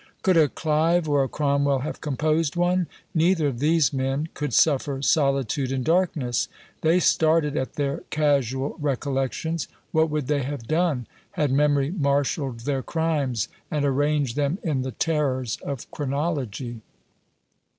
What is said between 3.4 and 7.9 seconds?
of these men could suffer solitude and darkness; they started at